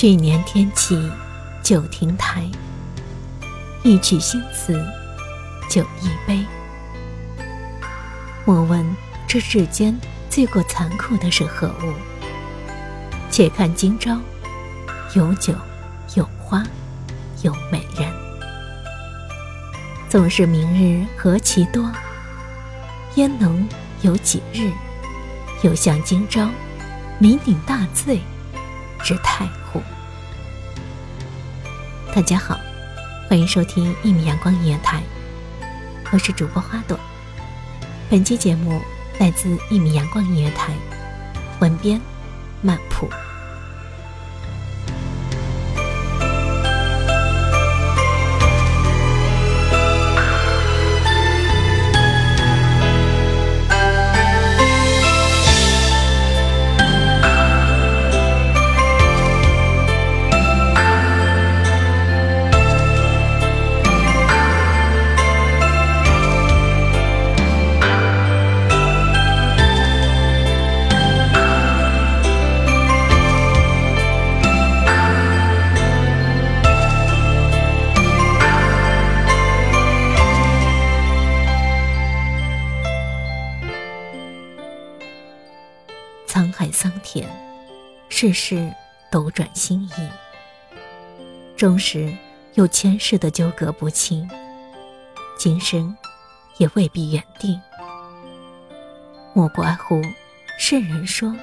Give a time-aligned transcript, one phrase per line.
[0.00, 0.98] 去年天气，
[1.62, 2.42] 酒亭台，
[3.82, 4.82] 一曲新词，
[5.68, 6.42] 酒一杯。
[8.46, 8.96] 莫问
[9.28, 9.94] 这世间
[10.30, 11.92] 最过残酷的是何物？
[13.30, 14.18] 且看今朝，
[15.12, 15.52] 有酒，
[16.14, 16.64] 有花，
[17.42, 18.10] 有美人。
[20.08, 21.92] 纵是明日何其多，
[23.16, 23.68] 焉能
[24.00, 24.72] 有几日，
[25.62, 26.48] 又像今朝，
[27.20, 28.18] 酩酊大醉
[29.02, 29.46] 之态？
[32.12, 32.58] 大家好，
[33.28, 35.00] 欢迎收听一米阳光音乐台，
[36.10, 36.98] 我是主播花朵。
[38.10, 38.82] 本期节目
[39.20, 40.72] 来自一米阳光音乐台，
[41.60, 42.00] 文编
[42.62, 43.08] 曼普。
[86.32, 87.28] 沧海桑田，
[88.08, 88.72] 世事
[89.10, 90.08] 斗转星移，
[91.56, 92.16] 终时
[92.54, 94.30] 有前世的纠葛不清，
[95.36, 95.92] 今生
[96.58, 97.60] 也未必远定。
[99.34, 100.00] 莫不外乎
[100.56, 101.34] 圣人说，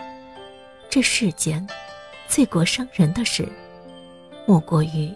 [0.90, 1.68] 这世间
[2.30, 3.46] 最过伤人的事，
[4.46, 5.14] 莫过于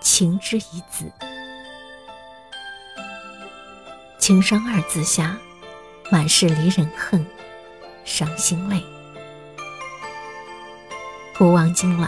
[0.00, 1.10] 情之一字。
[4.20, 5.36] 情伤二字下，
[6.12, 7.26] 满是离人恨，
[8.04, 8.80] 伤心泪。
[11.40, 12.06] 古往今来，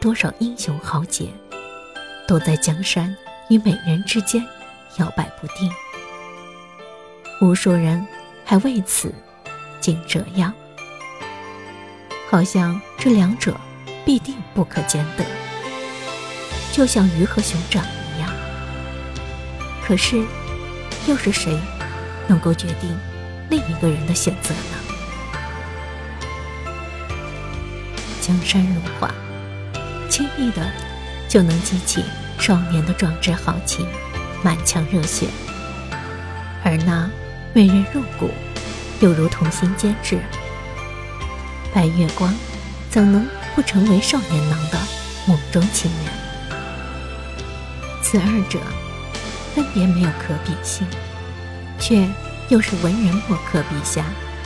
[0.00, 1.28] 多少英雄豪杰，
[2.26, 3.14] 都在江山
[3.50, 4.42] 与美人之间
[4.96, 5.70] 摇摆不定。
[7.42, 8.02] 无数人
[8.46, 9.12] 还为此
[9.82, 10.50] 竟这样，
[12.30, 13.54] 好像这两者
[14.02, 15.26] 必定不可兼得，
[16.72, 18.32] 就像鱼和熊掌一样。
[19.84, 20.24] 可是，
[21.06, 21.54] 又是谁
[22.26, 22.98] 能够决定
[23.50, 24.77] 另一个人的选择呢？
[28.28, 29.10] 江山如画，
[30.10, 30.70] 轻易的
[31.30, 32.04] 就能激起
[32.38, 33.86] 少年的壮志豪情、
[34.42, 35.28] 满腔热血；
[36.62, 37.08] 而那
[37.54, 38.30] 美人入骨，
[39.00, 40.20] 又如同心坚志。
[41.72, 42.34] 白月光
[42.90, 44.78] 怎能不成为少年郎的
[45.26, 46.12] 梦中情人？
[48.02, 48.58] 此二者
[49.54, 50.86] 分别没有可比性，
[51.80, 52.06] 却
[52.50, 54.04] 又是文人墨客笔下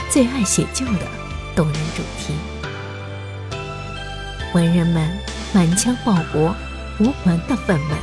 [0.09, 1.09] 最爱写就的
[1.57, 2.33] 动人主题。
[4.53, 5.11] 文人们
[5.55, 6.55] 满腔报国、
[7.01, 7.97] 无门的愤懑，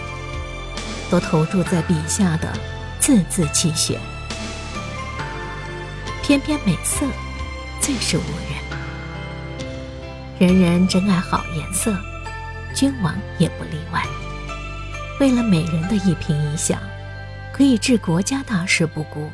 [1.12, 2.52] 都投注在笔下的
[3.00, 4.00] 字字泣血。
[6.24, 7.06] 偏偏美色
[7.80, 8.22] 最是无
[10.40, 11.96] 人，人人珍爱好颜色，
[12.74, 14.04] 君王也不例外。
[15.20, 16.80] 为了美人的一颦一笑，
[17.54, 19.30] 可以置国家大事不顾，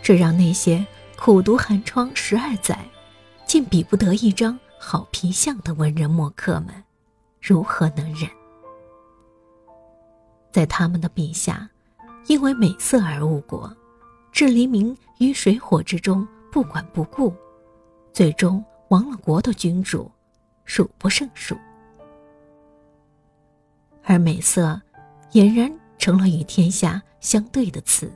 [0.00, 0.86] 这让那些
[1.16, 2.78] 苦读寒窗十二载，
[3.46, 6.84] 竟比不得一张好皮相的文人墨客们，
[7.40, 8.30] 如何能忍？
[10.52, 11.68] 在他们的笔下，
[12.26, 13.74] 因为美色而误国，
[14.30, 17.34] 置黎民于水火之中，不管不顾，
[18.12, 20.10] 最终亡了国的君主，
[20.64, 21.56] 数不胜数。
[24.04, 24.80] 而美色，
[25.32, 28.10] 俨然成了与天下相对的词。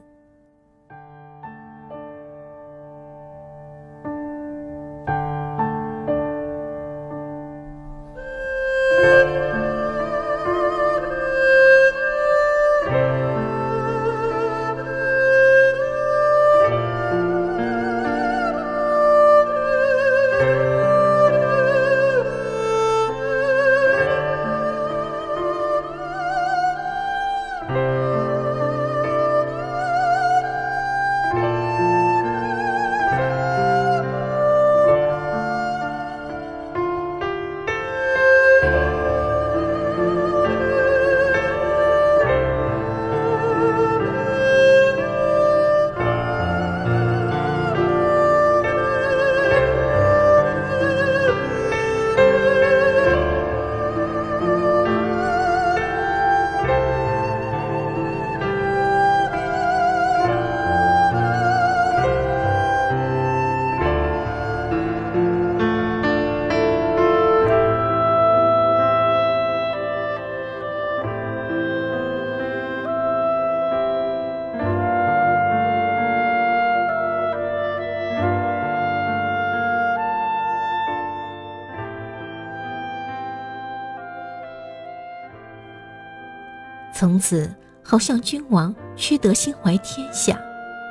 [87.00, 87.50] 从此，
[87.82, 90.38] 好像君王须得心怀天下，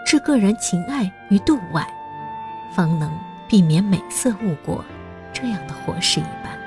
[0.04, 1.88] 置个人情爱于度外，
[2.76, 3.16] 方能
[3.48, 4.84] 避免美色误国
[5.32, 6.60] 这样的祸事一般。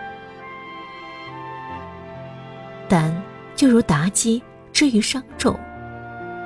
[2.89, 3.12] 但
[3.56, 4.41] 就如妲己
[4.73, 5.59] 之于商纣，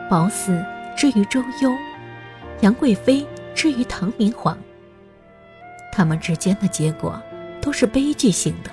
[0.08, 0.58] 褒姒
[0.96, 1.76] 之于周幽，
[2.62, 4.56] 杨贵妃之于唐明皇，
[5.92, 7.22] 他们之间的结果
[7.60, 8.70] 都是悲剧性的，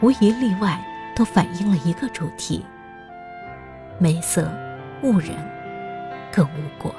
[0.00, 2.64] 无一例外，都反映了一个主题。
[4.00, 4.48] 美色
[5.02, 5.30] 误人，
[6.32, 6.94] 更误国。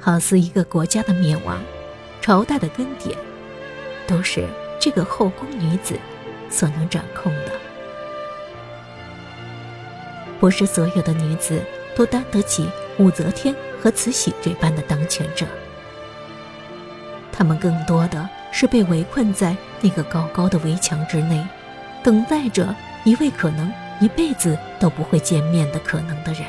[0.00, 1.62] 好似一个国家的灭亡，
[2.20, 3.16] 朝代的更迭，
[4.08, 4.44] 都是
[4.80, 5.96] 这个后宫女子
[6.50, 7.52] 所能掌控的。
[10.40, 11.62] 不是所有的女子
[11.94, 12.68] 都担得起
[12.98, 15.46] 武则天和慈禧这般的当权者，
[17.30, 21.46] 她们更多的是被围困在那个高高的围墙之内，
[22.02, 22.74] 等待着
[23.04, 23.72] 一位可能。
[24.02, 26.42] 一辈子都不会见面的可能的人，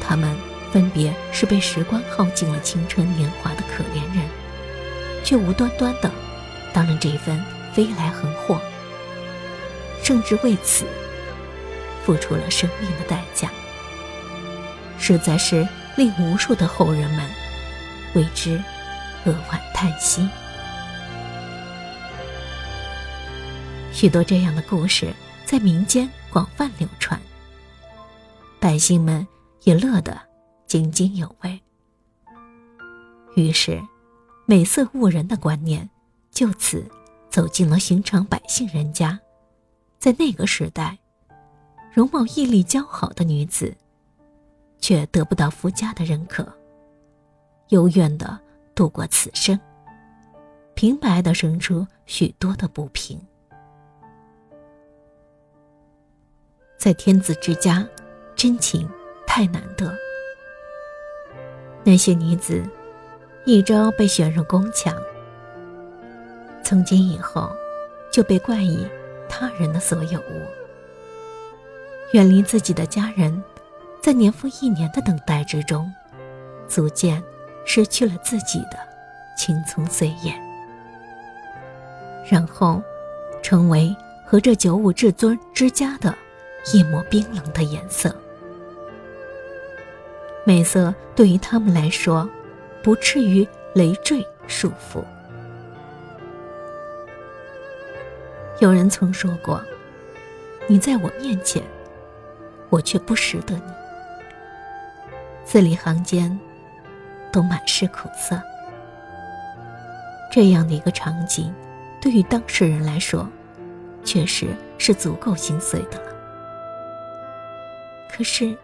[0.00, 0.36] 他们
[0.72, 4.24] 分别是被时光耗尽了青春年华的可怜人，
[5.24, 6.08] 却无端端的
[6.72, 8.60] 当了这一份飞来横祸，
[10.00, 10.86] 甚至为此
[12.04, 13.50] 付出了生命的代价，
[14.96, 17.28] 实在是令无数的后人们
[18.14, 18.62] 为之
[19.24, 20.28] 扼腕叹息。
[23.92, 25.12] 许多这样的故事
[25.44, 27.20] 在民间广泛流传，
[28.58, 29.24] 百姓们
[29.62, 30.18] 也乐得
[30.66, 31.60] 津津有味。
[33.36, 33.80] 于是，
[34.46, 35.88] 美色误人的观念
[36.30, 36.84] 就此
[37.30, 39.18] 走进了寻常百姓人家。
[39.98, 40.98] 在那个时代，
[41.92, 43.76] 容貌毅力姣好的女子，
[44.80, 46.50] 却得不到夫家的认可，
[47.68, 48.40] 幽怨的
[48.74, 49.58] 度过此生，
[50.74, 53.20] 平白的生出许多的不平。
[56.82, 57.86] 在天子之家，
[58.34, 58.90] 真情
[59.24, 59.96] 太难得。
[61.84, 62.60] 那些女子，
[63.44, 64.92] 一朝被选入宫墙，
[66.64, 67.48] 从今以后
[68.10, 68.84] 就被冠以
[69.28, 70.42] 他人的所有物，
[72.14, 73.40] 远离自己的家人，
[74.02, 75.88] 在年复一年的等待之中，
[76.66, 77.22] 逐渐
[77.64, 78.76] 失去了自己的
[79.38, 80.34] 青葱岁月，
[82.28, 82.82] 然后
[83.40, 83.94] 成为
[84.26, 86.12] 和这九五至尊之家的。
[86.72, 88.14] 一抹冰冷的颜色。
[90.44, 92.28] 美色对于他们来说
[92.82, 95.04] 不至于累赘束缚。
[98.58, 99.60] 有人曾说过
[100.68, 101.62] 你在我面前
[102.70, 103.62] 我却不识得你。
[105.44, 106.38] 字里行间
[107.32, 108.40] 都满是苦涩。
[110.30, 111.52] 这样的一个场景
[112.00, 113.28] 对于当事人来说
[114.04, 114.46] 确实
[114.78, 116.11] 是足够心碎的了。
[118.14, 118.56] 可是，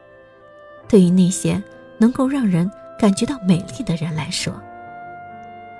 [0.86, 1.60] 对于那些
[1.96, 4.52] 能够让人感觉到美丽的人来说，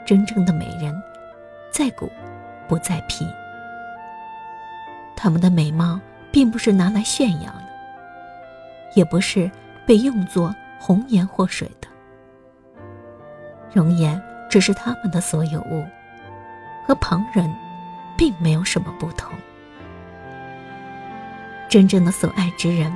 [0.06, 0.94] 真正的美人，
[1.70, 2.10] 在骨
[2.66, 3.26] 不在皮。
[5.14, 6.00] 他们的美貌
[6.32, 7.68] 并不是拿来炫耀的，
[8.94, 9.50] 也不是
[9.86, 11.88] 被用作红颜祸水的。
[13.72, 14.20] 容颜。
[14.50, 15.84] 只是他们的所有物，
[16.86, 17.54] 和旁人
[18.16, 19.30] 并没有什么不同。
[21.68, 22.90] 真正的所爱之人，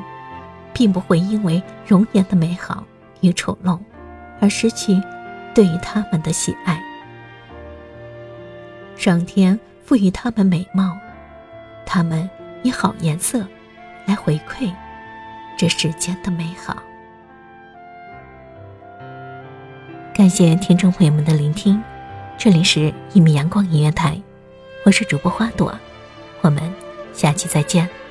[0.73, 2.85] 并不会因为容颜的美好
[3.21, 3.79] 与丑陋，
[4.41, 5.01] 而失去
[5.55, 6.83] 对于他们的喜爱。
[8.97, 10.97] 上天赋予他们美貌，
[11.85, 12.29] 他们
[12.63, 13.45] 以好颜色
[14.07, 14.73] 来回馈
[15.57, 16.77] 这世间的美好。
[20.15, 21.83] 感谢听众朋友们的聆听，
[22.39, 22.81] 这里是
[23.13, 24.15] 《一米阳光音乐台》，
[24.85, 25.75] 我是主播花朵，
[26.43, 26.63] 我们
[27.13, 28.02] 下期再见。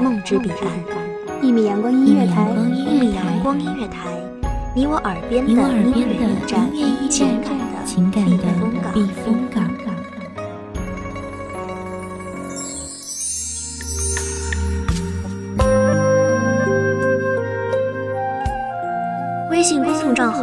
[0.00, 0.60] 梦之彼岸。
[1.42, 4.08] 一米阳光音乐台，一米阳光音乐台，
[4.74, 6.36] 你我耳边的音乐
[6.72, 7.30] 驿站，
[7.84, 8.44] 情感的
[8.92, 9.63] 避风港。